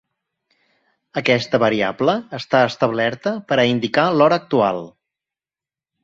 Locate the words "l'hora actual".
4.15-4.81